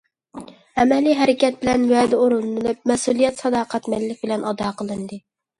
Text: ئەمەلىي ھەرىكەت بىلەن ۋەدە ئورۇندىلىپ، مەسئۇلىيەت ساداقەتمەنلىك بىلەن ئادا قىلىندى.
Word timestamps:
ئەمەلىي 0.83 1.15
ھەرىكەت 1.19 1.59
بىلەن 1.65 1.85
ۋەدە 1.91 2.21
ئورۇندىلىپ، 2.23 2.79
مەسئۇلىيەت 2.93 3.45
ساداقەتمەنلىك 3.45 4.25
بىلەن 4.27 4.49
ئادا 4.51 4.73
قىلىندى. 4.81 5.25